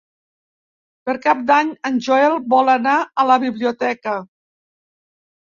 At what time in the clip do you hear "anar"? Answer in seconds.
2.79-2.97